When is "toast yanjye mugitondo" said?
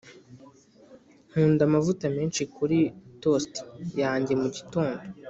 3.21-5.01